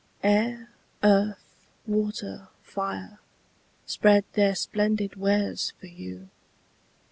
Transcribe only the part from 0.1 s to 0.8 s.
Air,